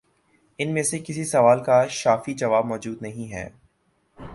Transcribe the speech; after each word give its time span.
ان 0.59 0.73
میں 0.73 0.83
سے 0.83 0.99
کسی 0.99 1.23
سوال 1.23 1.63
کا 1.63 1.87
شافی 1.87 2.33
جواب 2.33 2.65
مو 2.65 2.77
جود 2.77 3.01
نہیں 3.01 3.33
ہے۔ 3.33 3.49